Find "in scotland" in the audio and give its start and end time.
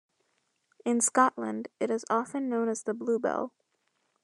0.83-1.67